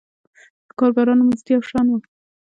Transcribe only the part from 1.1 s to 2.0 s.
مزد یو شان و.